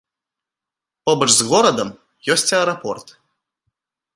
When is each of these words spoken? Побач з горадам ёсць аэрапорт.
Побач 1.09 1.27
з 1.35 1.41
горадам 1.49 1.89
ёсць 2.37 2.53
аэрапорт. 2.61 3.07